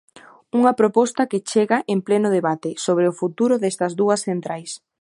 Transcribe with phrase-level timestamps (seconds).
[0.59, 4.71] Unha proposta que chega en pleno debate sobre o futuro destas dúas centrais.